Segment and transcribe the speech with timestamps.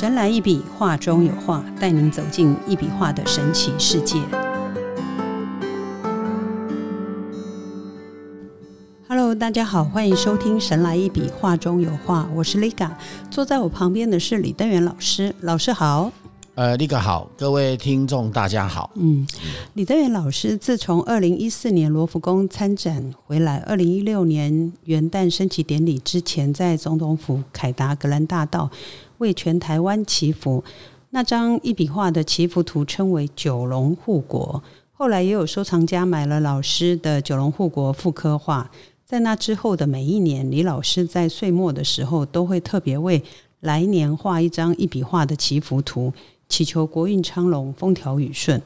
[0.00, 4.16] 神来一笔，画中有画，带您走进一笔画的神奇世界。
[9.06, 12.92] Hello，大家好，欢迎收听《神来一笔，画中有画》，我是 Liga，
[13.30, 16.10] 坐在我旁边的是李登元老师，老师好。
[16.54, 18.90] 呃，立个好，各位听众大家好。
[18.94, 19.26] 嗯，
[19.74, 28.70] 李德元老师自从二零一四年罗浮宫参展回来，二零一六年元旦升旗典礼之前，在总统府凯达格兰大道
[29.20, 30.62] 为全台湾祈福，
[31.10, 34.62] 那张一笔画的祈福图称为九龙护国。
[34.92, 38.70] 后来也有收藏家买了老师的九龙护国复刻画，
[39.06, 43.22] 在那之后的每一年，李老师在岁末的时候都会特别为
[43.60, 46.12] 来年画一张一笔画的祈福图。
[46.48, 48.60] 祈求国运昌隆、风调雨顺。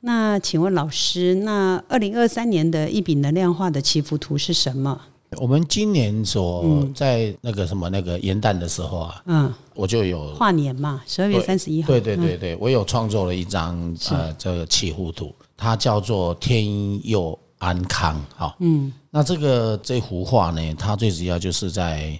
[0.00, 4.98] 那请问老师，那二零二三年的一笔能量画的祈福图是什么？
[5.36, 11.88] 我们今年所在那个什么那个元旦的时候啊，嗯，我就有跨年嘛，十二月三十一号。
[11.88, 18.24] 对对对对，我有创作了一张呃这个祈福图，它叫做天佑安康。
[18.36, 22.18] 哈，嗯，那这个这幅画呢，它最主要就是在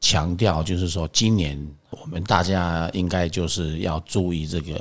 [0.00, 1.58] 强调，就是说今年。
[1.90, 4.80] 我们大家应该就是要注意这个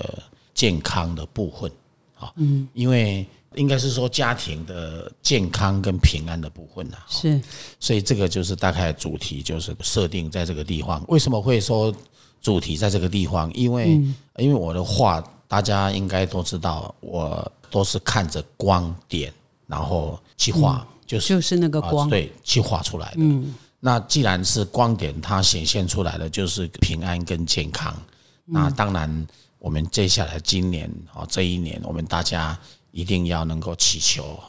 [0.54, 1.72] 健康的部分，
[2.20, 7.42] 啊，嗯，因为应该是说家庭的健康跟平安的部分呐，是，
[7.80, 11.04] 所以这个就是大概主题就是设定在这个地方。
[11.08, 11.94] 为什么会说
[12.42, 13.52] 主题在这个地方？
[13.54, 14.00] 因为
[14.38, 19.34] 因为我的画，大家应该都知道，我都是看着光点，
[19.68, 23.54] 然后去画，就是就是那个光，对，去画出来的，嗯。
[23.82, 27.96] 那既然是光点，它显现出来的就是平安跟健康。
[28.44, 29.28] 那当然，
[29.58, 32.60] 我们接下来今年啊，这一年，我们大家
[32.92, 34.40] 一定要能够祈求，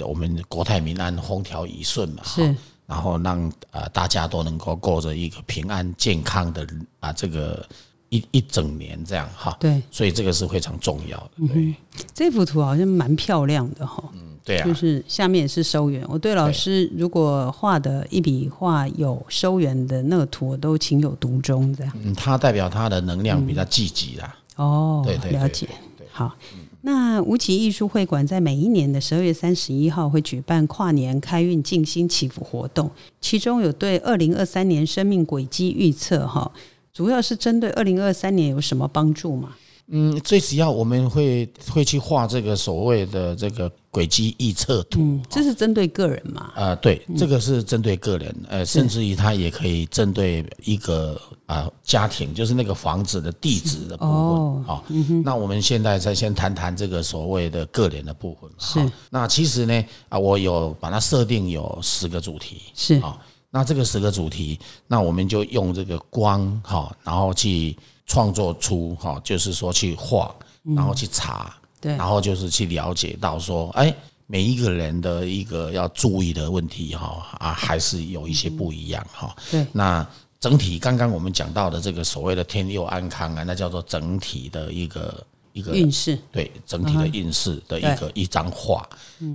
[0.00, 2.22] 我们国泰民安、风调雨顺嘛。
[2.24, 2.54] 是。
[2.86, 6.66] 然后让呃大家都能够过着一个平安健康的
[6.98, 7.64] 啊这个
[8.08, 9.56] 一一整年这样哈。
[9.60, 9.80] 对。
[9.90, 11.46] 所以这个是非常重要的。
[11.46, 11.74] 对。
[12.12, 14.02] 这幅图好像蛮漂亮的哈。
[14.14, 14.28] 嗯。
[14.42, 16.02] 对啊，就是下面也是收圆。
[16.08, 21.92] 我对老师如果画的一笔画有收圆的那个图，我都情有独钟这样。
[22.02, 24.34] 嗯，它代表它的能量比较积极啦。
[24.56, 25.68] 哦，对对，了解。
[26.10, 26.34] 好，
[26.82, 36.50] 那吴奇艺术会馆在每一年的十二月三十一号会举办跨年开运静心祈福活动，其中有对二零二三年生命轨迹预测哈，
[36.92, 39.56] 主要是针对二零二三年有什么帮助吗？
[39.92, 46.52] 嗯，最主要我们会会去画这个所谓的这个轨迹预测图，这是针对个人嘛？
[46.54, 54.64] 呃，对，这个是针对个人，呃，甚至于它也可以针对一个啊家庭，就是那个房子的地址的部分。
[54.64, 54.84] 好，
[55.24, 58.48] 那我们现在再先谈谈这个所谓的个人的部分。
[58.58, 62.62] 是，那其实呢，啊，我有把它设定有十个主题。
[62.74, 63.18] 是啊，
[63.50, 67.76] 那这个十个主题，那我们就用这个光哈，然后去。
[68.10, 70.34] 创作出哈，就是说去画，
[70.74, 73.94] 然后去查，对，然后就是去了解到说，哎，
[74.26, 79.36] 每一个人的一个要注意的问题哈啊，还是有一些不一样哈。
[79.48, 80.04] 对，那
[80.40, 88.84] 整体刚刚我们讲到的这个所谓的天佑安康啊，那叫做整体的一个一个运势，对，整体的运势的一个一张画。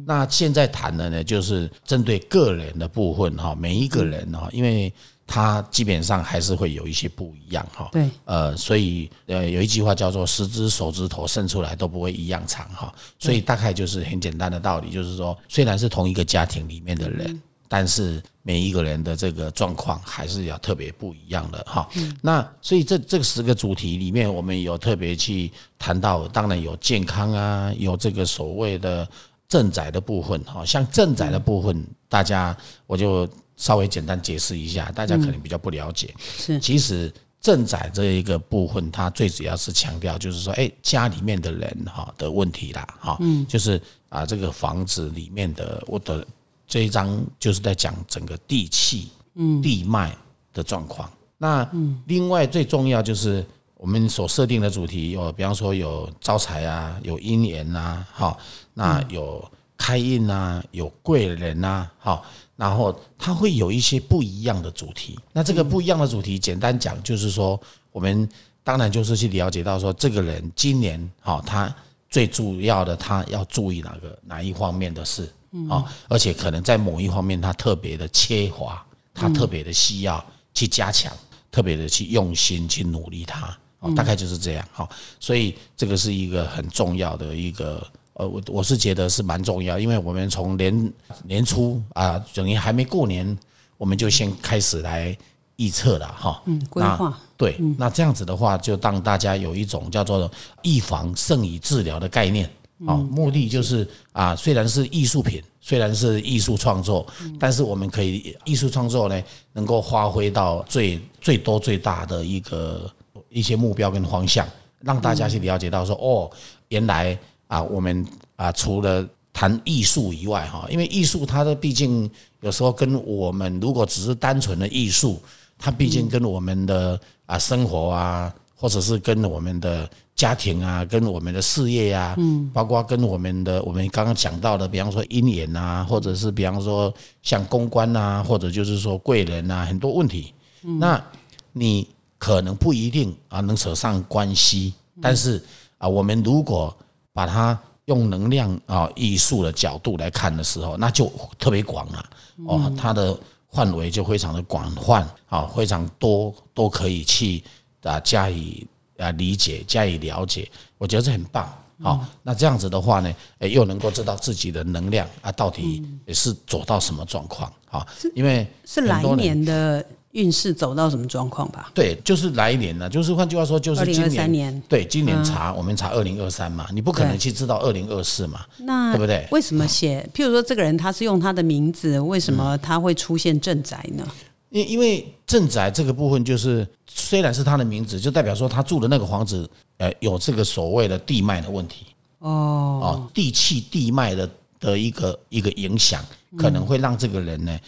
[0.06, 4.92] 那现在谈的呢，就是针对个人的部分哈，每一个人哈，因为。
[5.28, 21.90] 它基本上还是会有一些不一样哈，对，呃，所以呃有一句话叫做十只手指头伸出来都不会一样长哈，所以大概就是很简单的道理，就是说虽然是同一个家庭里面的人，但是每一个人的这个状况还是要特别不一样的哈。
[22.22, 29.08] 那所以这这十个主题里面，我们有特别去谈到，当然有健康啊，有这个所谓的
[29.50, 32.56] 正载的部分哈，像正载的部分，大家
[32.86, 33.28] 我就。
[33.58, 36.14] 稍微简单解释一下，大家可能比较不了解。
[36.20, 46.26] 是，其实正宅这一个部分，它最主要是强调就是说，哎，家里面的人哈的问题啦，哈，嗯，就是啊，这个房子里面的我的
[46.68, 50.16] 这一章就是在讲整个地气、嗯，地脉
[50.54, 51.10] 的状况。
[51.38, 51.70] 那
[52.08, 53.46] 另外最重要就是
[53.78, 58.36] 我们所设定的主题有，比方说有招财啊，有姻缘呐，哈，
[58.74, 59.44] 那有
[59.78, 62.22] 开运啊，有贵人呐，哈。
[62.56, 65.20] 然后它会有一些不一样的主题。
[65.34, 67.60] 那这个不一样的主题，简单讲就是说，
[67.92, 68.28] 我们
[68.64, 71.74] 当然就是去了解到说，这个人今年哈，他
[72.10, 75.30] 最主要的他要注意哪个哪一方面的事
[75.70, 75.84] 啊？
[76.08, 80.24] 而且可能在某一方面他特别的缺乏，他特别的需要
[80.54, 81.12] 去加强，
[81.52, 83.58] 特别的去用心去努力他。
[83.96, 84.90] 大概就是这样哈。
[85.20, 87.86] 所以这个是一个很重要的一个。
[88.16, 93.38] 呃，我我是觉得是蛮重要，因为我们从年年初啊，等于还没过年，
[93.78, 95.16] 我们就先开始来
[95.58, 96.42] 预测了哈。
[96.46, 100.30] 嗯，规划对，那这样子的话，就让大家有一种叫做
[100.64, 102.50] 预防胜于治疗的概念。
[102.86, 107.08] 啊，目的就是啊，虽然是艺术品，虽然是艺术创作，
[107.40, 109.24] 但是我们可以艺术创作呢，
[109.54, 112.92] 能够发挥到最最多最大的一个
[113.30, 114.46] 一些目标跟方向，
[114.82, 116.30] 让大家去了解到说，哦，
[116.68, 117.18] 原来
[117.48, 118.06] 啊，我们
[118.36, 122.10] 啊，除了谈艺术以外，哈，因为艺术它的毕竟
[122.42, 125.22] 有时候跟我们如果只是单纯的艺术，
[125.58, 129.90] 它毕竟跟我们的啊生活啊，或者是跟我们的。
[130.16, 141.04] 家庭啊，跟我们的事业啊，嗯，包括跟我们的我们刚刚讲到的，比方说姻缘啊，或者是比方说像公关啊，或者就是说贵人啊，很多问题，那
[141.52, 141.86] 你
[142.18, 145.44] 可能不一定啊能扯上关系，但是
[145.78, 146.74] 啊，我们如果
[147.16, 152.06] 把它用能量啊艺术的角度来看的时候，那就特别广了
[152.46, 153.18] 哦，它的
[153.52, 157.44] 范围就非常的广泛啊，非常多都可以去
[157.82, 158.68] 啊加以。
[158.98, 161.54] 啊，理解加以了解，我觉得这很棒。
[161.84, 167.52] 好，那这样子的话呢，诶，又能够知道自己的能量啊，到底也是走到什么状况？
[167.70, 167.86] 啊，
[168.16, 169.86] 因为是来年的
[170.16, 171.70] 运势走到什么状况吧？
[171.74, 174.64] 对，就是来年呢，就是换句话说，就是二零二三年。
[174.68, 179.28] 对，今年查我们查二零二三嘛，你不可能去知道二零二四嘛，那对不对？
[179.32, 180.10] 为什么写？
[180.14, 184.08] 譬如说，这个人他是用他的名字，为什么他会出现正宅呢？
[184.52, 191.88] 因因为正宅这个部分，就是虽然是他的名字，就代表说他住的那个房子，呃，有这个所谓的地脉的问题
[192.20, 194.30] 哦，哦，地气地脉的
[194.62, 196.02] 的一个一个影响，
[196.38, 197.60] 可能会让这个人呢，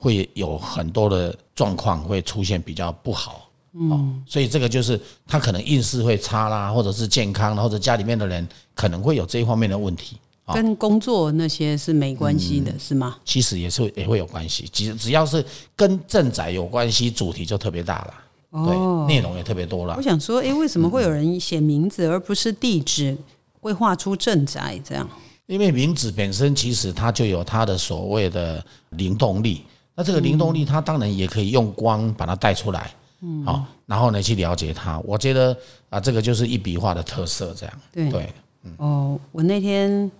[0.00, 10.16] 会有很多的状况会出现比较不好，嗯，所以这个就是他可能运势会差啦，或者是健康，或者家里面的人可能会有这一方面的问题。
[10.52, 13.18] 跟工作那些是没关系的，是吗？
[13.24, 15.44] 其实也是也会有关系，只只要是
[15.76, 19.94] 跟正宅有关系，主题就特别大了，对，内容也特别多了。
[19.96, 23.16] 我想说，哎，为什么会有人写名字而不是地址，
[23.60, 25.08] 会画出正宅这样？
[25.46, 29.62] 因为名字本身其实它就有它的所谓的灵动力，
[30.00, 34.98] 那这个灵动力它当然也可以用光把它带出来，嗯，好，然后呢去了解它。
[35.00, 35.54] 我觉得
[35.90, 38.32] 啊，这个就是一笔画的特色，这样对对，
[38.78, 40.10] 哦，我那天。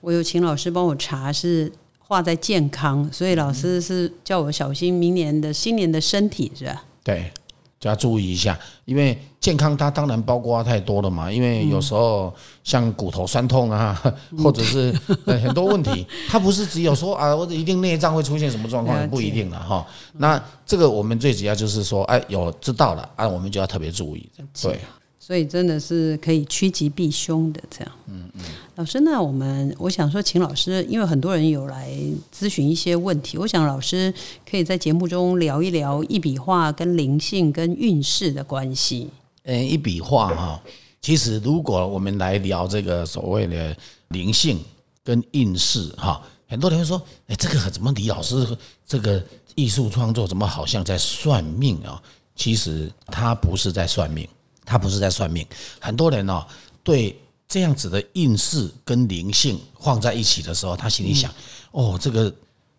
[0.00, 6.82] 我有请老师帮我查，是画在健康，所以老师是叫我小心明年的新年的身体，是吧？
[7.04, 7.47] 对，就
[7.82, 12.34] 要注意一下，因为健康它当然包括太多了嘛，因为有时候
[12.64, 14.02] 像骨头酸痛啊，
[14.42, 14.90] 或者是
[15.26, 19.86] 很多问题，它不是只有说啊，或者一定内脏会出现什么状况，不一定的哈。
[20.14, 24.28] 那这个我们最主要就是说，哎，有知道了啊，我们就要特别注意，
[24.60, 24.80] 对。
[25.28, 27.92] 所以真的是可以趋吉避凶的，这样。
[28.06, 28.40] 嗯嗯。
[28.76, 31.92] 老师，那我们我想说，请老师，因为很多人有来
[32.34, 34.10] 咨询一些问题，我想老师
[34.50, 39.10] 可以在节目中聊一聊一笔画跟灵性跟运势的关系。
[39.42, 40.62] 嗯，一笔画哈，
[41.02, 43.76] 其实如果我们来聊这个所谓的
[44.08, 44.58] 灵性
[45.04, 48.46] 跟运势哈，很多人会说，哎，这个怎么李老师
[48.86, 49.22] 这个
[49.54, 52.02] 艺术创作怎么好像在算命啊？
[52.34, 54.26] 其实他不是在算命。
[54.68, 55.46] 他不是在算命，
[55.80, 56.44] 很多人哦，
[56.84, 61.32] 对这样子的运势跟灵性放在一起的时候，他心里想：
[61.70, 62.30] 哦，这个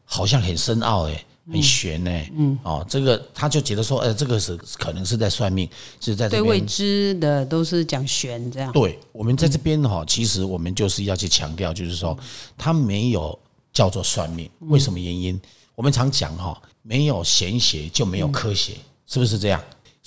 [0.05, 5.67] 好像很深奥诶，很玄诶，嗯，哦，这个他就觉得说，呃，这个是可能是在算命，
[5.99, 8.71] 是在对未知的都是讲玄这样。
[8.71, 12.15] 对我们在这边哈，其实我们就是要去强调，就是说，
[12.55, 13.37] 他没有
[13.73, 15.41] 叫做算命，为什么原因？
[15.73, 18.73] 我们常讲哈，没有玄学就没有科学，
[19.07, 19.59] 是不是这样？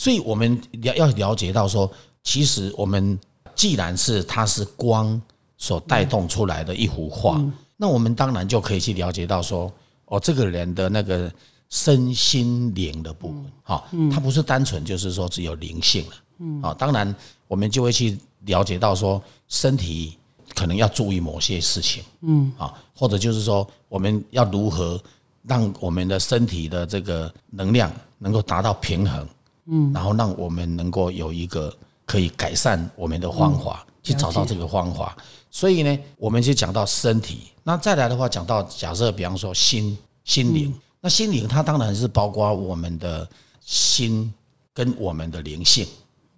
[0.03, 1.89] 所以我们要要了解到说，
[2.25, 3.17] 其实我们
[3.55, 5.23] 既然是它是光
[5.57, 7.41] 所带动出来的一幅画，
[7.77, 9.73] 那我们当然就可以去了解到说，
[10.07, 11.33] 哦，这个人的那个
[11.71, 17.15] 身心灵的部分，哈，它不是单纯就是说只有灵性了，嗯，啊，当然
[17.47, 20.19] 我们就会去了解到说，身体
[20.53, 25.01] 可能要注意某些事情，嗯，啊，或者就是说我们要如何
[25.45, 29.25] 让我们的身体的这个能量能够达到平衡。
[29.67, 35.17] 嗯，然后让我们能够有一个可以改善我们的方法，去找到这个方法。
[35.51, 43.29] 所以呢，我们就讲到身体，那再来的话，讲到假设，比方说心心灵，那心灵它当然是包括我们的
[43.61, 44.33] 心
[44.73, 45.87] 跟我们的灵性，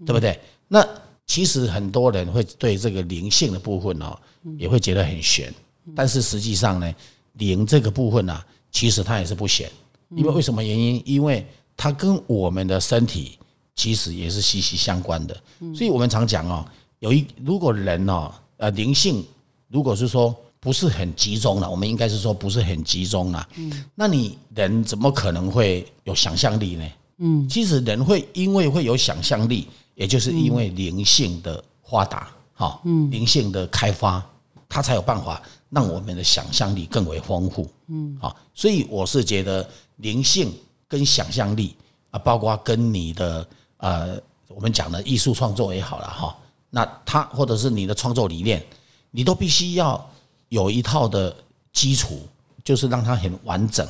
[0.04, 0.38] 对不对？
[0.66, 0.87] 那
[1.26, 4.19] 其实很多人会对这个灵性的部分哦，
[4.59, 5.52] 也会觉得很玄，
[5.95, 6.95] 但是实际上呢，
[7.35, 9.71] 灵这个部分呢，其实它也是不玄，
[10.11, 11.00] 因为为什么原因？
[11.07, 13.38] 因为它跟我们的身体
[13.75, 15.37] 其实也是息息相关的，
[15.75, 16.64] 所以我们常讲哦，
[17.00, 19.25] 有一如果人哦，呃，灵性
[19.69, 26.88] 如果是说不是很集中了，我们应该是说不是很集中了，嗯，那你人怎么可能会有想象力呢？
[27.19, 34.25] 嗯，其实人会因为会有想象力，也就是因为灵性的发达，哈，嗯，灵性的开发，
[34.69, 40.52] 它才有办法让我们的想象力更为丰富，嗯，好，所以我是觉得灵性
[40.88, 41.76] 跟想象力
[42.11, 43.47] 啊，包括跟你的
[43.79, 46.37] 呃，我们讲的艺术创作也好了哈，
[46.71, 48.64] 那他或者是你的创作理念，
[49.11, 50.11] 你都必须要
[50.49, 51.35] 有一套的
[51.73, 52.21] 基础，
[52.62, 53.87] 就是让它很完整，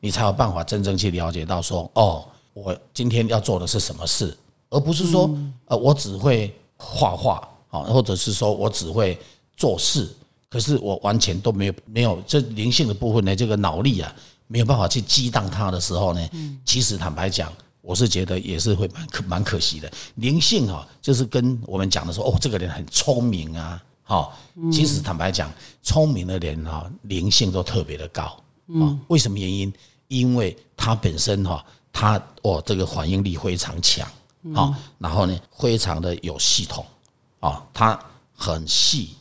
[0.00, 2.24] 你才有办法真正去了解到说，哦。
[2.52, 4.36] 我今天要做的是什么事，
[4.70, 5.30] 而不是说，
[5.66, 9.16] 呃，我只会画画啊，或者是说我只会
[9.56, 10.08] 做事，
[10.50, 14.12] 可是我完全都没有没有这灵性的部分呢，这个脑力啊，
[14.52, 16.28] 没有办法去激荡它的时候呢，
[16.64, 19.88] 其实坦白讲，我是觉得也是会蛮可蛮可惜的。
[20.16, 24.32] 灵性哈，就是跟我们讲的说，哦，这个人很聪明啊，哈，
[24.72, 25.48] 其实坦白讲，
[25.84, 28.24] 聪明的人哈，灵性都特别的高
[28.80, 28.98] 啊。
[29.06, 29.72] 为什么原因？
[30.08, 31.64] 因为他本身哈。
[31.92, 34.08] 他哦，这个反应力非常强
[34.54, 36.86] 啊，然后呢，非常的有系统
[37.40, 37.98] 啊，他
[38.36, 39.16] 很细，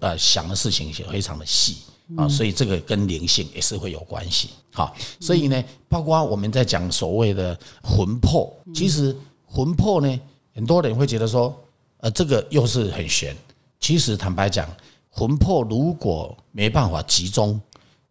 [0.00, 1.78] 呃，想的事情也非常的细
[2.16, 4.50] 啊，所以这个跟灵性也是会有关系。
[4.72, 9.14] 好，所以呢，包括我们在讲所谓的魂魄，其实
[9.46, 10.20] 魂魄呢，
[10.54, 11.54] 很多人会觉得说，
[11.98, 13.36] 呃，这个又是很玄。
[13.80, 14.68] 其实坦白讲，
[15.10, 17.60] 魂魄如果没办法集中，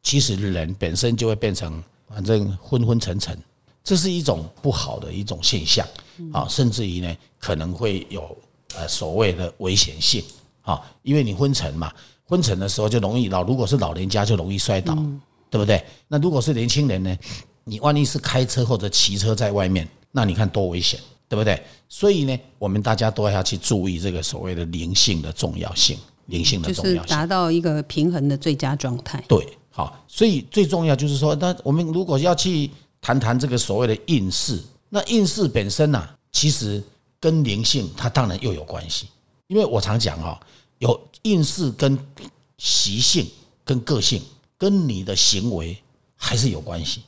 [0.03, 3.37] 其实人本身就会变成反正昏昏沉沉。
[3.83, 5.87] 这是一种不好的一种现象
[6.31, 8.37] 啊，甚至于呢，可能会有
[8.75, 10.23] 呃所谓的危险性
[10.61, 11.91] 啊，因为你昏沉嘛，
[12.31, 14.95] 昏沉的时候就容易老，如果是老人家就容易摔倒，
[15.49, 15.83] 对不对？
[16.07, 17.17] 那如果是年轻人呢，
[17.65, 20.97] 你万一是开车或者骑车在外面，那你看多危险，
[21.27, 21.61] 对不对？
[21.89, 25.97] 所以呢，我们大家都要去注意这个所谓的灵性的重要性，
[26.27, 29.21] 灵性的重要性，达到一个平衡的最佳状态。
[29.27, 32.71] 对，好，所以最重要就是说，那我们如果要去。
[33.03, 36.79] 谈谈这个所谓的应试，那应试本身呢，其实
[37.19, 39.07] 跟灵性它当然又有关系，
[39.47, 40.39] 因为我常讲哈，
[40.81, 41.97] 有运势跟
[42.57, 43.27] 习性、
[43.63, 44.21] 跟个性、
[44.57, 45.77] 跟你的行为
[46.15, 47.01] 还是有关系，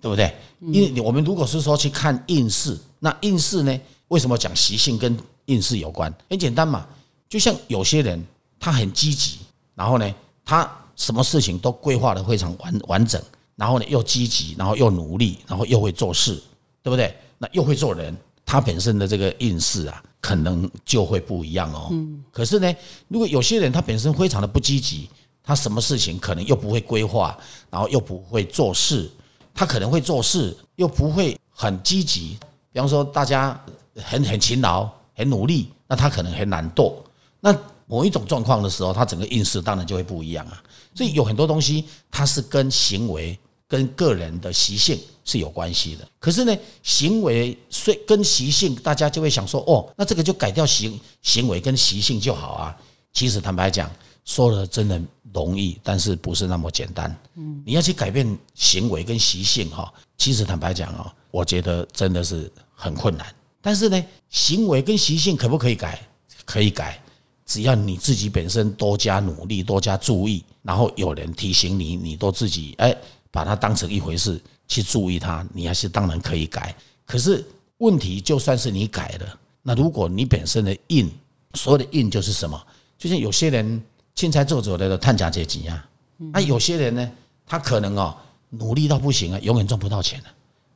[0.00, 0.32] 对不对？
[0.60, 6.12] 因为我们如果是说去看运势，那运势呢，为什么讲习性跟运势有关？
[6.30, 6.86] 很简单嘛，
[7.28, 8.24] 就像有些人
[8.60, 9.38] 他很积极，
[9.74, 10.14] 然后呢，
[10.44, 13.20] 他什么事情都规划的非常完完整。
[13.56, 16.34] 然后呢，又积极，然后又努力，然后又会做事，
[16.82, 17.16] 对不对？
[17.38, 18.14] 那又会做人，
[18.44, 21.88] 他本身的这个运势啊，可能就会不一样哦。
[21.92, 22.24] 嗯。
[22.32, 22.74] 可是呢，
[23.06, 25.08] 如果有些人他本身非常的不积极，
[25.40, 27.38] 他什么事情可能又不会规划，
[27.70, 29.08] 然后又不会做事，
[29.54, 32.36] 他可能会做事又不会很积极。
[32.72, 33.58] 比方说，大家
[33.94, 36.92] 很很勤劳、很努力，那他可能很懒惰。
[37.38, 37.56] 那
[37.86, 40.60] 某一种状况的时候，他整个运势当然就会不一样啊。
[40.92, 43.38] 所以有很多东西，它是跟行为。
[43.68, 52.76] 跟个人的习性是有关系的，可是呢，行为虽跟习性，大家就会想说，哦，那这个就改掉行行为跟习性就好啊。
[53.12, 53.90] 其实坦白讲，
[54.24, 55.02] 说的真的
[55.34, 57.14] 容易，但是不是那么简单。
[57.34, 63.26] 嗯，你要去改变行为跟习性哈，其实坦白讲哦，我觉得真的是很困难。
[63.60, 66.00] 但是呢，行为跟习性可不可以改？
[66.44, 67.02] 可以改，
[67.44, 72.96] 只要你自己本身多加努力，多加注意，然后有人提醒你，你都自己哎。
[73.28, 76.74] 把它当成一回事去注意它，你还是当然可以改。
[77.04, 77.44] 可是
[77.78, 81.10] 问题就算是你改了，那如果你本身的印，
[81.54, 82.60] 所有的印就是什么？
[82.98, 83.82] 就像有些人
[84.14, 85.88] 青菜做走的探假阶级啊，
[86.32, 87.10] 那有些人呢，
[87.46, 88.16] 他可能哦
[88.50, 90.26] 努力到不行啊，永远赚不到钱了。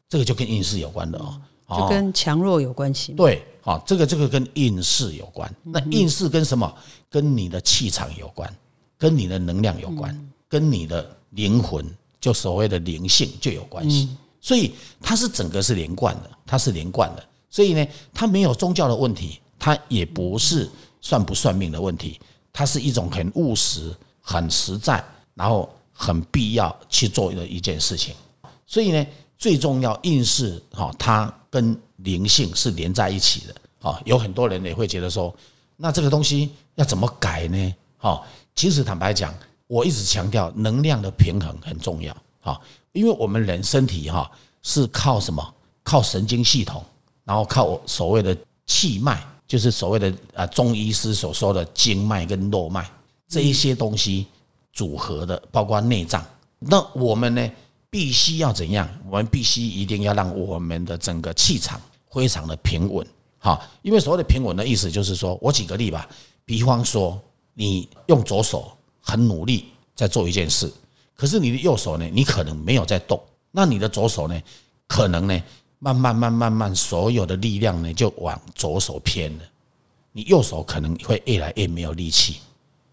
[0.09, 1.41] 这个就跟运势有关的哦，
[1.77, 3.13] 就跟强弱有关系。
[3.13, 5.53] 对，好，这个这个跟运势有关。
[5.63, 6.73] 那运势跟什么？
[7.09, 8.53] 跟你的气场有关，
[8.99, 11.85] 跟你的能量有关，跟你的灵魂。
[12.21, 14.09] 就所谓的灵性就有关系，
[14.41, 20.69] 所以它是整个是连贯的，它是连贯的，所以呢，它没有宗教的问题，它也不是
[21.01, 22.21] 算不算命的问题，
[22.53, 25.03] 它是一种很务实、很实在，
[25.35, 28.15] 然后很必要去做的一件事情。
[28.67, 29.07] 所以呢，
[29.39, 33.55] 最重要运势哈，它跟灵性是连在一起的。
[33.81, 35.35] 啊，有很多人也会觉得说，
[35.79, 37.75] 那这个东西要怎么改呢？
[37.97, 38.23] 哈，
[38.55, 39.35] 其实坦白讲。
[39.71, 42.61] 我一直强调能量的平衡很重要，哈，
[42.91, 44.29] 因为我们人身体哈
[44.65, 45.55] 是靠什么？
[45.85, 46.85] 靠神经系统，
[47.23, 48.37] 然后靠所谓的
[48.67, 52.91] 气脉，就是所谓的啊中医师所说的经脉跟络脉
[53.29, 54.27] 这一些东西
[54.73, 56.21] 组合的，包括内脏。
[56.59, 57.51] 那我们呢，
[57.89, 58.89] 必须要怎样？
[59.09, 63.07] 我们必须一定要让我们的整个气场非常的平稳，
[63.39, 66.09] 哈，因为所谓的平稳的意思就是说，我举个例吧，
[66.45, 67.17] 比方说
[67.55, 68.73] 你用左手。
[69.01, 70.73] 很努力在做一件事，
[71.15, 72.09] 可是你的右手呢？
[72.13, 74.43] 你可能没有在动，那你的左手呢？
[74.87, 75.43] 可能呢
[75.79, 79.45] 慢慢慢慢慢，所有的力量呢就往左手偏了，
[80.13, 82.37] 你右手可能会越来越没有力气。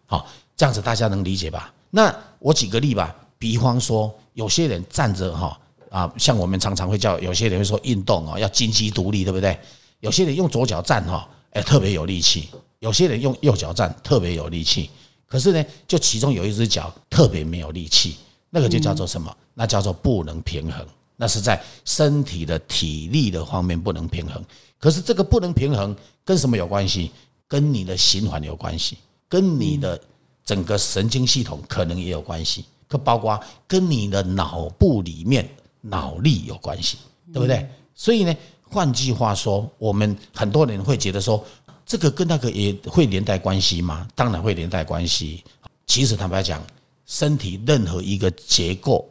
[0.05, 1.73] 好，这样子大家能理解吧？
[1.89, 5.59] 那我举个例吧，比方说有些人站着哈
[5.89, 9.57] 啊，像我们常常会叫有些人会说运动哦要金鸡独立，对不对？
[9.99, 12.49] 有些人用左脚站哈，哎特别有力气；
[12.79, 14.89] 有些人用右脚站特别有力气。
[15.27, 18.15] 可是呢，就其中有一只脚特别没有力气，
[18.49, 19.35] 那个就叫做什么？
[19.53, 20.85] 那叫做不能平衡。
[21.19, 24.43] 那是在身体的体力的方面不能平衡。
[24.79, 27.11] 可是这个不能平衡跟什么有关系？
[27.47, 29.99] 跟你的循环有关系，跟你的
[30.45, 35.49] 整个神经系统可能也有关系，可包括跟你的脑部里面
[35.81, 36.97] 脑力有关系，
[37.33, 37.67] 对不对？
[37.95, 38.35] 所以呢，
[38.69, 41.43] 换句话说，我们很多人会觉得说，
[41.87, 44.07] 这个跟那个也会连带关系吗？
[44.13, 45.43] 当然会连带关系。
[45.87, 46.61] 其实坦白讲，
[47.07, 49.09] 身体任何一个结构，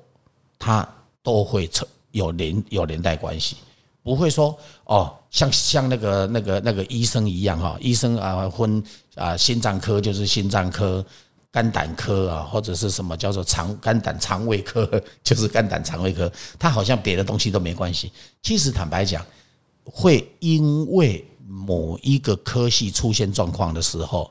[0.58, 0.88] 它
[1.24, 1.84] 都会成。
[2.12, 3.56] 有连有连带关系，
[4.02, 8.82] 不会说哦，像像那个那个那个医生一样哈，医生啊分
[9.16, 11.04] 啊心脏科就是心脏科，
[11.52, 14.90] 肝胆科啊或者是什么叫做肠肝胆肠胃科
[15.22, 18.10] 就是肝胆肠胃科，他好像别的东西都没关系。
[18.42, 19.22] 其实坦白讲，
[19.84, 24.30] 会因为某一个科系出现状况的时候，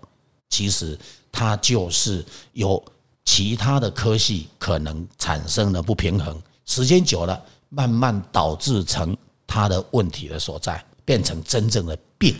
[0.50, 0.98] 其实
[1.32, 2.84] 它就是有
[3.24, 7.42] 其他的科系可能产生了不平衡，时间久了。
[7.70, 12.34] 慢慢导致成它的问题的所在，变成真正的病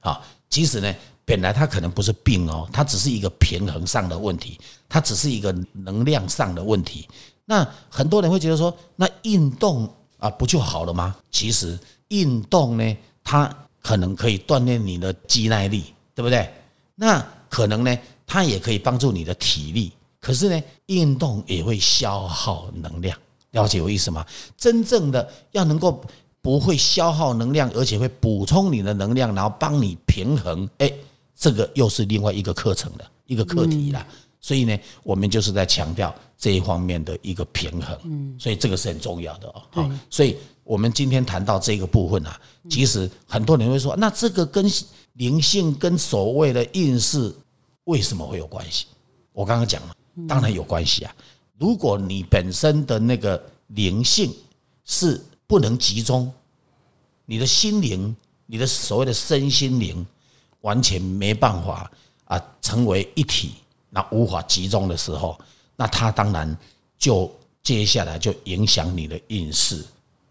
[0.00, 0.20] 啊！
[0.48, 7.08] 即使呢，本来它可能不是病哦，它只是一个平衡上的问题，它只是一个能量上的问题。
[7.46, 11.16] 那很多人会觉得说，那运动啊不就好了吗？
[11.32, 11.76] 其实
[12.08, 13.52] 运动呢，它
[13.86, 16.52] 可能可以锻炼你的肌耐力，对不对？
[16.96, 17.96] 那可能呢，
[18.26, 19.92] 它也可以帮助你的体力。
[20.18, 23.16] 可是呢，运动也会消耗能量。
[23.52, 24.26] 了解我意思吗？
[24.58, 26.02] 真正的要能够
[26.42, 30.92] 不会消耗能量，而且会补充你的能量，然后帮你平衡，哎，
[31.36, 34.04] 这个又是另外一个课程的一个课题了。
[34.40, 37.96] 所以呢，我们就是在强调这一方面的一个平衡。
[38.02, 39.62] 嗯，所以这个是很重要的哦。
[39.70, 44.68] 好，所以我们今天谈到这个部分啊，其实很多人会说，那这个跟
[45.12, 47.32] 灵性跟所谓的运势
[47.84, 48.86] 为什么会有关系？
[49.32, 49.94] 我刚刚讲了，
[50.26, 51.14] 当然有关系啊。
[51.56, 54.34] 如果你本身的那个灵性
[54.84, 56.30] 是不能集中，
[57.26, 58.14] 你的心灵、
[58.46, 60.04] 你的所谓的身心灵
[60.62, 61.88] 完全没办法
[62.24, 63.54] 啊成为一体，
[63.88, 65.38] 那无法集中的时候，
[65.76, 66.58] 那它当然
[66.98, 69.84] 就接下来就影响你的运势，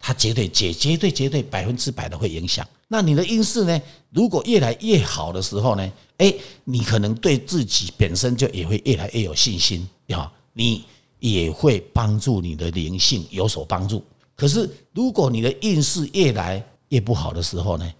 [0.06, 2.68] 它绝对、绝绝对、绝对百分之百的会影响。
[2.88, 3.82] 那你的运势呢？
[4.12, 5.91] 如果越来越好的时候呢？
[6.18, 6.32] 哎，
[6.63, 10.84] 你可能对自己本身就也会越来越有信心啊，你。
[11.20, 14.04] 也会帮助你的灵性有所帮助。
[14.36, 17.94] 可是，如果你的运势越来越不好的时候呢？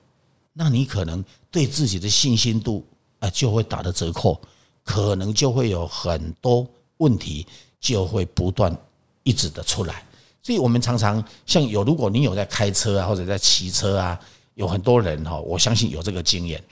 [0.54, 2.86] 那你可能对自己的信心度
[3.18, 4.40] 啊就会打的折扣，
[4.84, 7.48] 可能就会有很多问题
[7.80, 8.78] 就会不断
[9.24, 10.06] 一直的出来。
[10.46, 14.20] 所以我们常常像有，如果你有在开车啊，或者在骑车啊，
[14.54, 16.64] 有很多人哈，我相信有这个经验。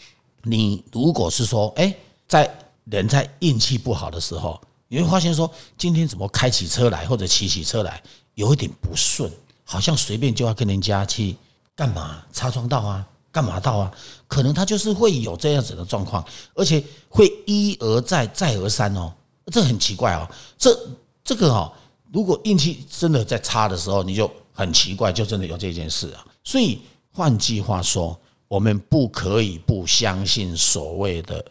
[0.43, 1.91] 你如果是说，哎，
[2.27, 2.47] 在
[2.83, 4.61] 人在运气不好的时候。
[4.89, 7.99] 你会发现说，今天怎么开起车来或者骑起车来
[8.35, 9.27] 有一点不顺，
[9.63, 11.35] 好像随便就要跟人家去
[11.75, 13.91] 干嘛擦撞道啊，干嘛道啊？
[14.27, 19.11] 可能他就是会有这样子的状况，而且会一而再再而三哦，
[19.47, 20.29] 这很奇怪哦。
[20.59, 20.77] 这
[21.23, 21.73] 这个哦，
[22.13, 26.23] 如果运气真的在差的时候，你就很奇怪，就真的有这件事啊。
[26.43, 26.79] 所以
[27.11, 31.43] 换句话说，我们不可以不相信所谓的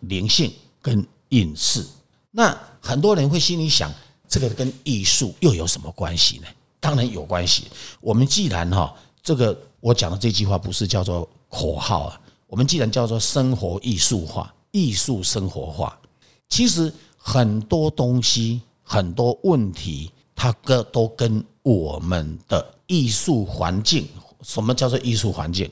[0.00, 1.84] 灵性跟运势。
[2.30, 3.92] 那很多人会心里想，
[4.28, 6.46] 这个跟艺术又有什么关系呢？
[6.78, 7.64] 当然有关系。
[8.00, 15.98] 我们既然哈，这个我讲的这句话不是叫做口号啊，我们既然叫做生活艺术化、艺术生活化，
[16.48, 24.06] 其实很多东西、很多问题，它跟都跟我们的艺术环境，
[24.42, 25.68] 什么叫做艺术环境？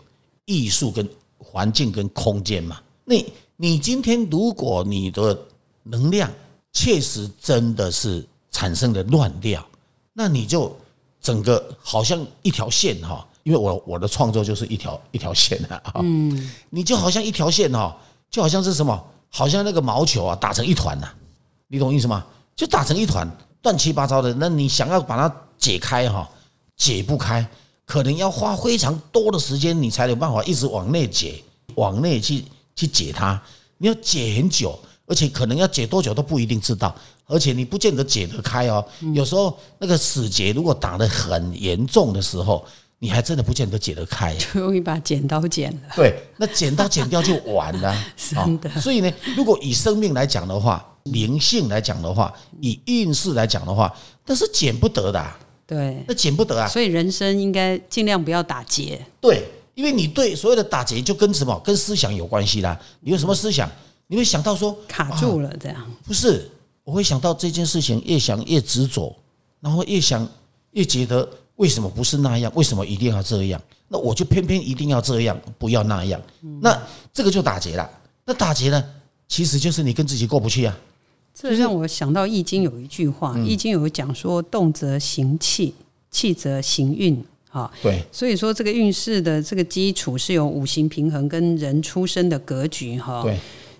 [0.46, 2.80] 艺术跟环境跟空间嘛。
[3.04, 3.14] 那
[3.56, 5.38] 你今天如果你的
[5.84, 6.28] 能量，
[6.72, 9.64] 确实真的是产生了乱掉，
[10.12, 10.76] 那你就
[11.20, 17.96] 整个好像一条线哈，因为我我的创作就是一条一条线啊，嗯，你就好像一条线哈，
[18.28, 21.08] 就好像是什么，好像那个毛球啊打成一团呐，
[21.68, 22.26] 你懂意思吗？
[22.56, 23.28] 就打成一团
[23.62, 26.28] 乱七八糟的，那你想要把它解开哈，
[26.76, 27.46] 解不开，
[27.84, 31.42] 可能要花非常多的时间，你才有办法一直往内解，
[31.74, 32.44] 往内去
[32.76, 33.40] 去解它，
[33.78, 34.78] 你要解很久。
[35.06, 38.82] 而且可能要解多久都不一定知道，而且你不见得解得开哦。
[39.14, 42.64] 有时候那个死结如果打得很严重的时候，
[42.98, 44.34] 你你还真的不见得解得开。
[44.36, 45.78] 就容易把剪刀剪了。
[45.94, 47.94] 对，那剪刀剪掉就完了。
[48.16, 53.94] 真的所以呢，如果以生命来讲的话，灵性来讲的话，以运势来讲的话，
[54.26, 56.66] 那是减不得的啊、对，那减不得啊。
[56.66, 58.98] 所以人生应该尽量不要打结。
[59.20, 62.78] 对，因为你对所有的打结就跟什么，跟思想有关系啦。
[63.00, 63.70] 你有什么思想，
[64.06, 66.50] 你会想到说卡住了，这样不是，
[66.84, 69.14] 我会想到这件事情，越想越执着，
[69.60, 70.26] 然后越想
[70.70, 73.60] 越觉得为什么不是那样，为什么一定要这样？
[73.88, 76.18] 那我就偏偏一定要这样，不要那样。
[76.62, 77.90] 那这个就打结了。
[78.24, 78.82] 那打结呢，
[79.28, 80.74] 其实就是你跟自己过不去啊。
[81.34, 85.74] 这让我想到《易经》有一句话，嗯易经》有讲说：“动则行气，
[86.10, 93.38] 气则行运。”哈，对，所以说这个运势的这个基础是由五行平衡跟人出生的格局哈，对，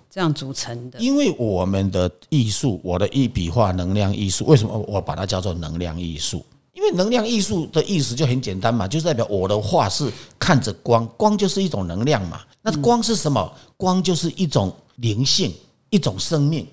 [0.09, 0.97] 这样组成的。
[0.97, 6.45] 因为我们的艺术，我的一笔画能量艺术，为什么我把它叫做能量艺术？
[6.71, 12.39] 因为能量艺术的意思就很简单嘛，就是代表我的画是看着光，光就是一种能量嘛。
[12.61, 13.53] 那光是什么？
[13.75, 15.53] 光就是一种灵性，
[15.89, 16.65] 一种生命，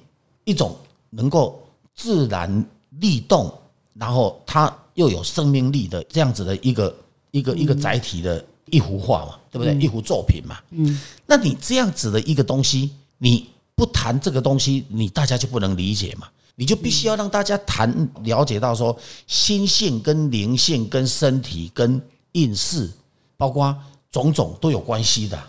[0.45, 0.77] 一种
[1.11, 1.63] 能够
[1.95, 2.65] 自然
[3.01, 3.53] 力动，
[3.95, 6.95] 然后它又有生命力的这样子的一个
[7.31, 9.75] 一个一个载体的一幅画嘛，对不对？
[9.77, 10.59] 一幅作品嘛。
[10.71, 16.29] 嗯，那你这样子的一个东西，你不谈这个东西，你大家就不能理解嘛。
[16.55, 22.01] 你就必须要让大家谈了解到说，心性跟灵性跟身体跟
[22.33, 22.91] 运势，
[23.39, 23.75] 包括
[24.11, 25.43] 种种都有关系的，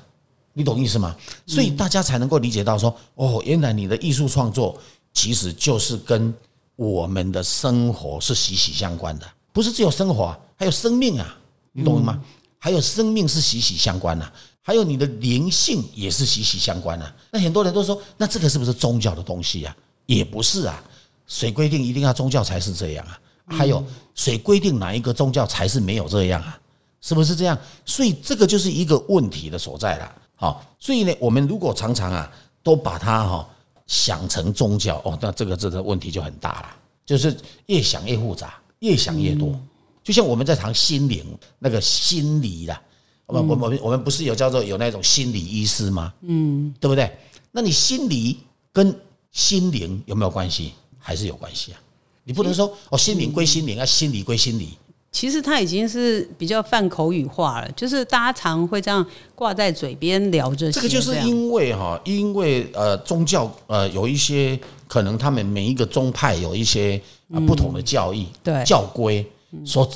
[0.54, 1.16] 你懂意思吗？
[1.46, 4.80] 所以大家才能够理解到说，哦，原来你的艺术创作
[5.13, 6.34] 其实就是跟
[6.76, 11.36] 我们的生活是息息相关的，不是只有生活啊，还有生命啊，
[11.72, 12.22] 你懂吗？
[12.60, 19.76] 还有生命是息息相关的、还有你的灵性也是息息相关的、那很多人都说，那这个是不是宗教的东西啊？
[20.06, 20.82] 也不是啊，
[21.28, 23.20] 谁规定一定要宗教才是这样啊？
[23.48, 23.84] 还有
[24.16, 26.58] 谁规定哪一个宗教才是没有这样啊？
[27.02, 27.58] 是不是这样？
[27.86, 30.16] 所以这个就是一个问题的所在了。
[30.44, 32.30] 好，所以呢，我们如果常常啊
[32.62, 33.48] 都把它哈
[33.88, 36.76] 想成宗教哦，那这个这个问题就很大了，
[37.06, 37.34] 就是
[37.68, 39.58] 越想越复杂，越想越多。
[40.04, 41.26] 就像我们在谈心灵
[41.60, 42.82] 那个心理啦，
[43.26, 46.14] 我们我们我们不是有叫做有那种心理医师吗？
[46.24, 47.10] 嗯，对不对？
[47.50, 48.42] 那你心理
[48.74, 48.94] 跟
[49.32, 50.74] 心灵有没有关系？
[51.00, 51.80] 还是有关系啊？
[52.26, 54.78] 你不能说哦，心灵归心灵啊，心理归心理。
[55.13, 60.71] 其实它已经是比较泛口语化了，就是大家常会这样挂在嘴边聊这些。
[60.71, 66.99] 这个就是因为哈，因为呃宗教呃有一些可能他们每一个宗派有一些
[67.32, 69.23] 呃不同的教义、对教规，
[69.63, 69.88] 所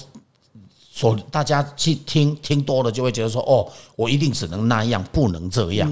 [0.92, 5.92] 所大家去听听多了就会觉得说哦，我一定只能那样，不能这样，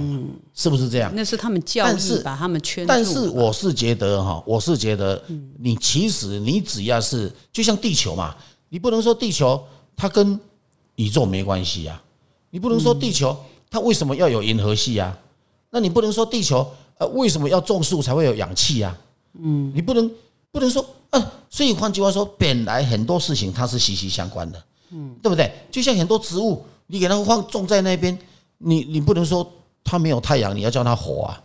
[0.54, 1.12] 是不是这样？
[1.16, 2.88] 那是他们教义把他们圈住。
[2.88, 5.20] 但是我是觉得哈，我是觉得
[5.60, 8.36] 你其实你只要是就像地球嘛，
[8.70, 9.62] 你不能说地球
[9.96, 10.40] 它跟
[10.96, 12.02] 宇宙没关系啊，
[12.50, 13.36] 你不能说地球
[13.70, 15.18] 它为什么要有银河系啊？
[15.70, 16.66] 那你不能说地球
[16.98, 18.98] 呃为什么要种树才会有氧气啊？
[19.34, 20.10] 嗯，你不能
[20.52, 25.52] 不能说啊，所以换句话说，本来很多事情它是息息相关的，嗯，对不对？
[25.72, 28.18] 就像很多植物，你给它放种在那边，
[28.58, 29.46] 你你不能说
[29.84, 31.42] 它没有太阳，你要叫它活啊。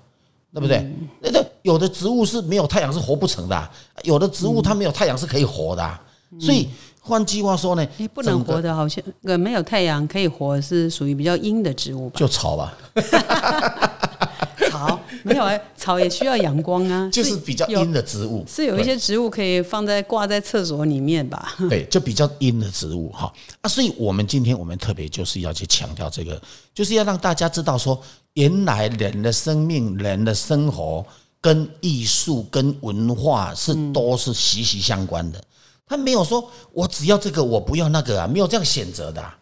[0.53, 0.85] 对不对？
[1.21, 3.71] 那个有的植物是没有太阳是活不成的、
[4.03, 6.01] 有的植物它没有太阳是可以活的、
[6.41, 6.69] 所以
[7.01, 12.19] 换句话说呢，你不能活的好像呃没有太阳可以活是属于比较阴的植物吧？
[12.19, 12.77] 就草吧，
[14.71, 21.55] 草没有哎，草也需要阳光啊， 就是比较阴的植物，是有一些植物可以放在挂在厕所里面吧？
[21.69, 23.33] 对，就比较阴的植物哈
[23.63, 26.41] 啊，所以我们今天我们特别就是要去强调这个，
[26.75, 28.01] 就是要让大家知道说，
[28.35, 31.05] 原来人的生命、人的生活
[31.41, 35.43] 跟艺术、跟文化是都是息息相关的。
[35.91, 39.37] 他没有说我只要这个，我不要那个啊，没有这样选择的、啊，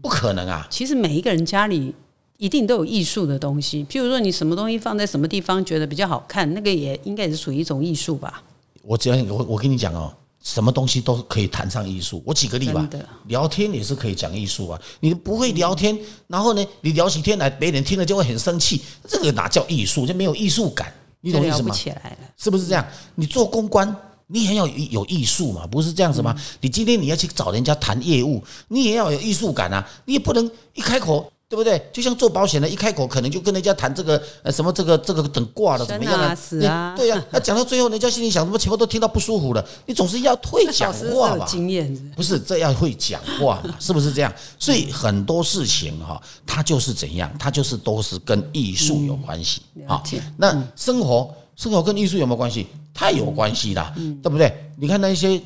[0.00, 0.66] 不可能啊。
[0.70, 1.94] 其实每一个人家里
[2.38, 8.42] 一定都有艺术的东西，譬如说你什么东西放在什么地方觉得比较好看，那个也应该也是属于一种艺术吧？
[8.80, 10.10] 我只要我我跟你讲哦，
[10.42, 12.22] 什么东西都可以谈上艺术。
[12.24, 12.88] 我举个例吧，
[13.26, 14.80] 聊天也是可以讲艺术啊。
[15.00, 20.06] 你不会聊天，然后呢，你聊起天来，别人听了就会很生气，这个哪叫艺术？
[20.06, 21.74] 就没有艺术感，你懂就聊不意思吗？
[21.74, 22.28] 起来了。
[22.38, 22.82] 是不是这样？
[23.16, 23.94] 你做公关，
[24.30, 26.34] 你也要有有艺术嘛，不是这样子吗？
[26.60, 31.30] 你今天你要去找人家谈业务，你也要有艺术感啊，你也不能一开口。
[31.50, 31.84] 对不对？
[31.92, 39.68] 就像做保险的，一开口可能就跟人家谈这个呃什么这个这个等挂了怎么样啊死啊对呀、那讲到最后，人家心里想什么，全部都听到不舒服了。
[39.84, 41.44] 你总是要会讲话吧？
[41.44, 44.32] 经验，不是，这要会讲话嘛， 是不是这样？
[44.60, 49.60] 所以很多事情哈，它就是怎样，它就是都是跟艺术有关系。
[49.88, 50.04] 好
[50.36, 52.66] 那生活生活跟艺术有没有关系？
[52.94, 53.92] 太有关系了，
[54.22, 54.50] 对不对？
[54.78, 55.38] 你看那些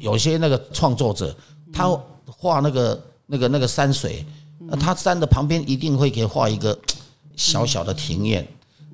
[0.00, 1.32] 有些那个创作者，
[1.72, 1.88] 他
[2.26, 4.26] 画那个那个那个山水，
[4.58, 6.76] 那他山的旁边一定会给画一个
[7.36, 8.44] 小小的庭院，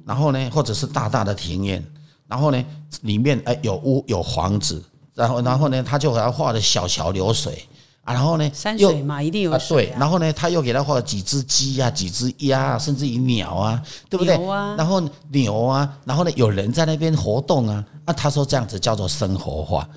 [0.04, 1.82] 然后呢，或者是大大的庭院，
[2.28, 2.62] 然后呢，
[3.00, 4.84] 里面哎有屋有房子，
[5.14, 7.66] 然后然后呢，他就给他画的小桥流水
[8.06, 14.34] 啊，然后呢，山水嘛，一定有啊，水对，然后呢，他又给他画了几只鸡啊，几只鸭啊，甚至于鸟啊，对不对？
[14.76, 19.88] 然后牛啊，然后呢，有人在那边活动啊，那，他说这样子叫做生活化。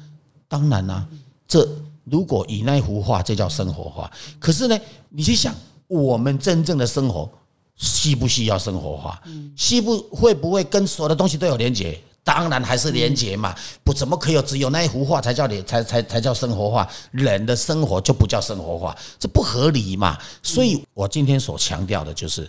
[0.48, 1.06] 当然啦、
[1.48, 1.68] 这
[2.06, 4.10] 如果以那幅画，这叫生活化。
[4.40, 4.76] 可是呢，
[5.10, 5.54] 你去想，
[5.88, 7.30] 我们真正的生活
[7.76, 9.22] 需不需要生活化？
[9.56, 12.02] 需不会不会跟所有的东西都有连接？
[12.30, 20.16] 当然还是连结嘛，不怎么可以有只有那一幅画才叫你才才才叫生活画，人的生活就不叫生活画，这不合理嘛。
[20.44, 22.48] 所以我今天所强调的就是，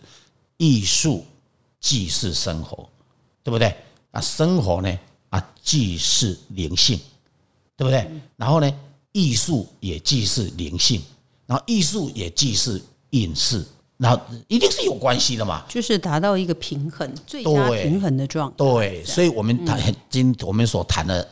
[0.59, 1.25] 艺术
[1.81, 2.87] 既是生活，
[3.43, 3.75] 对不对？
[4.11, 4.99] 啊，生活呢
[5.31, 7.01] 啊既是灵性，
[7.75, 8.07] 对不对？
[8.37, 8.71] 然后呢，
[9.13, 11.01] 艺术也既是灵性，
[11.47, 12.79] 然后艺术也既是
[13.11, 13.65] 隐士，
[14.01, 15.63] 然后一定是有关系的嘛。
[15.69, 18.57] 就是达到一个平衡，最佳对平衡的状态。
[18.57, 21.29] 对，所以我们谈很今我们所谈的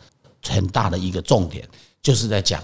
[0.46, 1.66] 很大的一个重点，
[2.02, 2.62] 就是在讲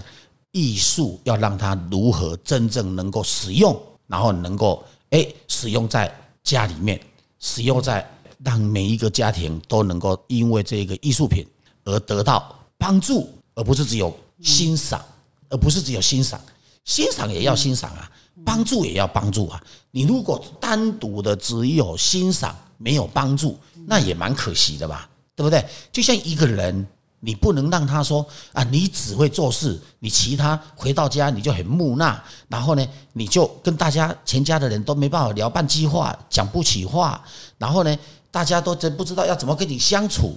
[0.53, 7.01] 艺术要让它如何真正能够使用，然后能够哎使用在家里面，
[7.41, 8.07] 使用在
[8.45, 11.47] 让每一个家庭都能够因为这个艺术品
[11.85, 15.03] 而得到帮助，而不是只有欣赏，
[15.49, 16.39] 而不是只有欣赏，
[16.85, 18.11] 欣赏也要欣赏啊，
[18.45, 19.63] 帮助也要帮助啊。
[19.91, 25.65] 你如果单独的只有欣赏没有帮助，那也蛮可惜的吧，对不对？
[25.93, 26.87] 就像一个人，
[27.21, 37.23] 你不能让他说啊，你只会做事，你其他回到家你就很木讷，然后呢，你就跟大家全家的人都没办法聊半句话，讲不起话，
[37.57, 37.97] 然后呢，
[38.31, 40.37] 大家都真不知道要怎么跟你相处，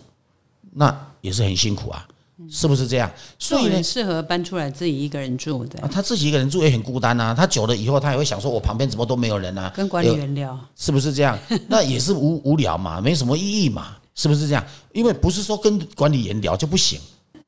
[0.71, 2.07] 那也是很辛苦啊，
[2.49, 3.11] 是不是这样？
[3.39, 7.33] 所以呢适合搬出来自己一个人住的啊，，他自己一个人住也很孤单啊。
[7.33, 9.71] 他久了以后，他也会想说，我旁边怎么都没有人啊？
[9.75, 10.57] 跟管理员聊。
[10.75, 11.37] 是不是这样？
[11.67, 14.63] 那也是无无聊嘛，没什么意义嘛，是不是这样？
[14.93, 16.99] 因为不是说跟管理员聊就不行，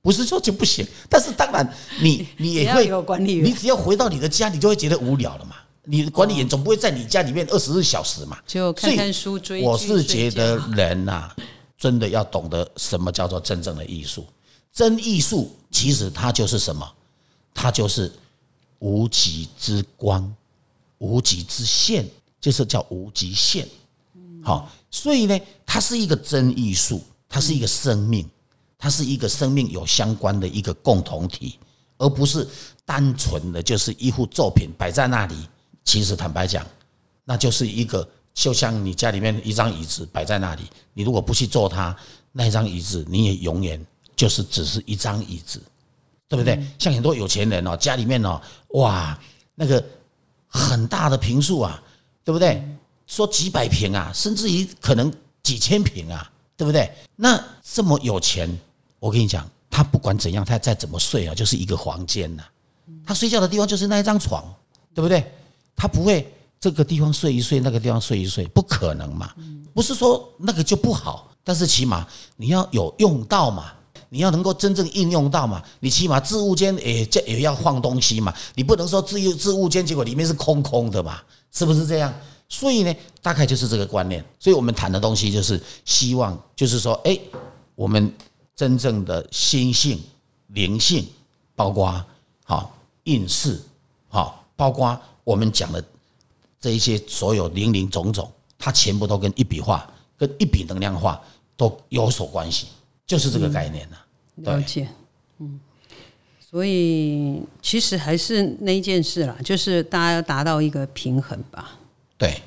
[0.01, 1.71] 不是说就不行，但是当然
[2.01, 5.55] 你 你也会有管理员你只要回到你的家，你就会觉得无聊了嘛。
[5.85, 11.31] 你的管理员总不会在你家里面二十四小时嘛，就看看书追剧我是觉得人呐、
[11.77, 14.25] 真的要懂得什么叫做真正的艺术。
[14.73, 16.89] 真艺术其实它就是什么？
[17.53, 18.11] 它就是
[18.79, 20.33] 无极之光，
[20.99, 22.07] 无极之线，
[22.39, 23.67] 就是叫无极限。
[24.41, 28.25] 好，所以呢，它是一个真艺术，它是一个生命，
[28.77, 31.59] 它是一个生命有相关的一个共同体，
[31.97, 32.47] 而不是
[32.85, 35.35] 单纯的就是一幅作品摆在那里。
[35.83, 36.65] 其实坦白讲，
[37.25, 41.93] 那就是一个，就像你家里面一张椅子摆在那里，你如果不去坐它，
[42.31, 43.85] 那张椅子你也永远
[44.19, 45.61] 就是只是一张椅子，
[46.27, 46.61] 对不对？
[46.77, 49.17] 像很多有钱人哦，家里面哦，哇，
[49.55, 49.81] 那个
[50.45, 51.81] 很大的平数啊，
[52.25, 52.61] 对不对？
[53.07, 55.09] 说几百平啊，甚至于可能
[55.41, 56.93] 几千平啊，对不对？
[57.15, 58.59] 那这么有钱，
[58.99, 62.43] 我跟你讲，他不管怎样，他再怎么睡啊，就是一个房间呐、
[63.05, 64.43] 他睡觉的地方就是那一张床，
[64.93, 65.31] 对不对？
[65.77, 66.29] 他不会
[66.59, 69.33] 这个地方睡一睡，那个地方睡一睡，不可能嘛。
[69.73, 72.05] 不是说那个就不好，但是起码
[72.35, 73.71] 你要有用到嘛，
[74.09, 75.63] 你要能够真正应用到嘛。
[75.79, 82.13] 你起码置物间也这也要放东西嘛，你不能说置物置物间结果里面是空空的嘛，是不是这样？
[82.47, 84.25] 所以呢，大概就是这个观念。
[84.39, 87.17] 所以我们谈的东西就是希望，就是说，哎，
[87.75, 88.11] 我们
[88.55, 90.01] 真正的心性、
[90.47, 91.07] 灵性，
[91.55, 92.03] 包括
[92.43, 93.61] 好应试，
[94.07, 95.83] 好，包括我们讲的
[96.59, 101.21] 这一些所有零零总总，它全部都跟一笔画、跟一笔能量画
[101.55, 102.65] 都有所关系，
[103.09, 103.97] 就是这个概念呐、
[104.35, 104.87] 了解，
[105.39, 105.59] 嗯，
[106.39, 111.71] 所以其实还是那一件事啦，就是大家要达到一个平衡吧。
[112.19, 112.39] 对，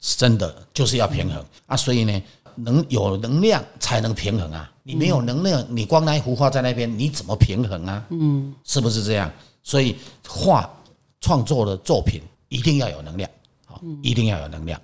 [0.00, 2.22] 是真的就是要平衡啊，所以呢，
[2.56, 4.68] 能有能量才能平衡啊。
[4.82, 8.04] 你没有能量，你光那一幅画在那边，你怎么平衡啊？
[8.10, 9.30] 嗯，是不是这样？
[9.62, 9.94] 所以
[10.26, 10.68] 画
[11.20, 13.30] 创作的作品一定要有能量，
[13.64, 14.80] 好，一定要有能量，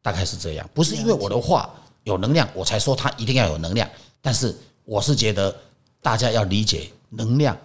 [0.00, 0.66] 大概是这样。
[0.72, 1.68] 不是因为我的画
[2.04, 3.86] 有能量，我才说它一定要有能量。
[4.26, 4.52] 但是
[4.84, 5.54] 我是觉得
[6.02, 7.56] 大家要理解能量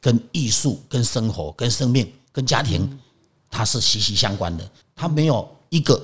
[0.00, 2.88] 跟艺术、跟生活、跟生命、跟家庭，
[3.50, 4.70] 它是息息相关的。
[4.94, 6.00] 它没有一个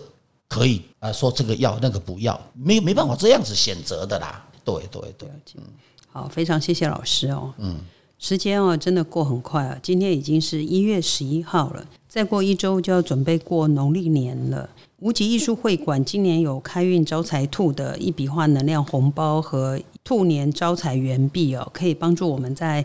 [0.48, 4.44] 可以啊说这个要那个不要，没没办法这样子选择的啦。
[4.64, 5.28] 对对对，
[6.08, 7.54] 好，非常谢谢老师哦。
[7.58, 7.78] 嗯，
[8.18, 14.68] 时间哦真的过很快啊，今天已经是一月十一号了，再过一周就要准备过农历年了。
[14.98, 22.84] 无极艺术会馆今年有开运招财兔的一笔画能量红包和兔年招财元币哦，可以帮助我们在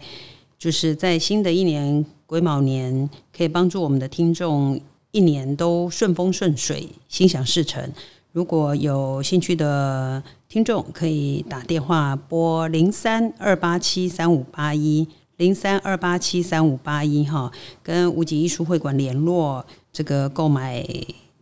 [0.58, 4.80] 就是在新的一年癸卯年，可以帮助我们的听众
[5.12, 7.92] 一年都顺风顺水、心想事成。
[8.32, 17.52] 如果有兴趣的听众，可以打电话拨零三二八七三五八一零三二八七三五八一哈，
[17.82, 20.86] 跟无极艺术会馆联络，这个购买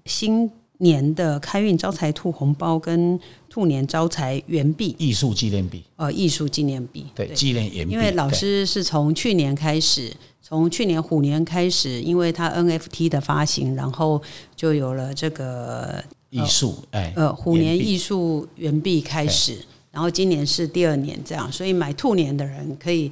[0.05, 0.49] 新
[0.83, 3.19] 年的开运招财兔红包跟
[3.49, 7.93] 兔年招财元币，艺术纪念币，呃，艺术纪念币，对，纪念元币。
[7.93, 14.21] 因为老师是从去年开始，从去年虎年开始，因为他 NFT 的发行，然后
[14.55, 19.57] 就有了这个艺术，哎，呃虎年艺术元币开始，
[19.91, 23.11] 然后今年是第二年这样，所以买兔年的人可以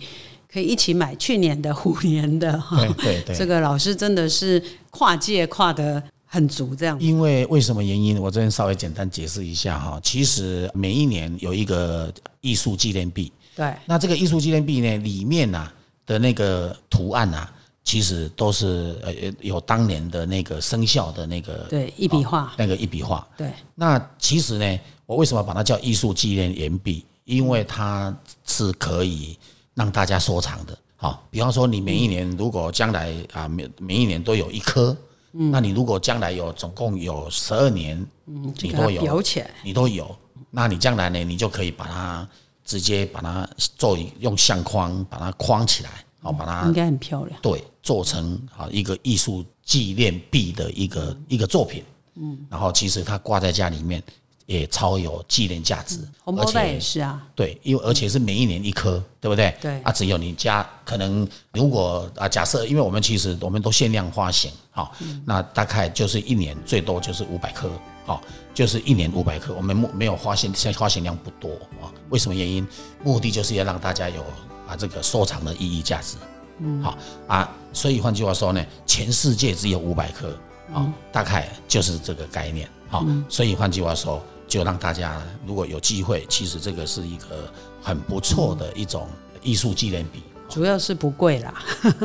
[0.51, 2.77] 可以一起买去年的虎年的哈。
[2.77, 6.03] 对对对，这个老师真的是跨界跨的
[6.34, 8.17] 很足，这样因为为什么原因？
[8.17, 10.00] 我这边稍微简单解释一下哈。
[10.02, 15.70] 其实每一年有一个艺术纪念币，对那这个艺术纪念币呢，里面呐、
[16.06, 23.28] 的那个图案啊，其实都是呃有当年的那个生肖的那个对一笔画，那个一笔画。
[23.36, 27.06] 对那其实呢，我为什么把它叫艺术纪念元币？
[27.26, 29.38] 因为它是可以
[29.74, 30.78] 让大家收藏的。
[30.96, 34.96] 好，比方说你每一年如果将来啊每每一年都有一颗，
[35.32, 40.13] 那你如果将来有总共有十二年，你都有裱起来，你都有，
[40.50, 42.28] 那你将来呢，你就可以把它
[42.65, 45.89] 直接把它做用相框把它框起来，
[46.22, 47.39] 好，把它应该很漂亮。
[47.41, 51.84] 对，做成啊一个艺术纪念币的一个一个作品，
[52.15, 54.04] 嗯，然后其实它挂在家里面
[54.52, 59.56] 也超有纪念价值，而红包袋也且是啊，对，因为而且是每一年一颗，对不对？
[59.62, 64.94] 对啊，只有你家可能如果啊假设，因为我们其实我们都限量发行，好，
[65.26, 67.70] 那大概就是一年最多就是五百颗，
[68.06, 68.22] 好，
[68.54, 72.68] 就是一年五百颗，我们没没有发现，现在发行量不多啊，为什么原因？
[73.04, 74.22] 目的就是要让大家有
[74.68, 76.18] 啊这个收藏的意义价值。
[76.64, 80.38] 嗯好啊，所以换句话说呢，全世界只有五百颗，
[80.74, 82.70] 啊，大概就是这个概念。
[82.88, 87.50] 好，所以换句话说，就让大家如果有机会，其实这个是一个
[87.82, 89.08] 很不错的一种
[89.42, 90.22] 艺术纪念笔。
[90.50, 91.54] 主要是不贵啦，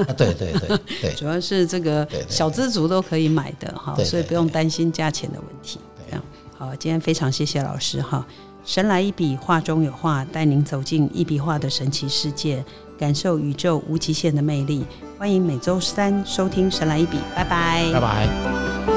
[0.06, 5.80] 啊，对对对对 主要是这个小资族都可以买的哈，所以不用担心价钱的问题。
[6.08, 6.22] 这样
[6.56, 8.24] 好，今天非常谢谢老师哈，
[8.64, 12.64] 神来一笔，画中有画，带您走进一笔画的神奇世界，
[12.96, 14.86] 感受宇宙无极限的魅力。
[15.18, 18.95] 欢迎每周三收听《神来一笔》，拜拜，拜拜。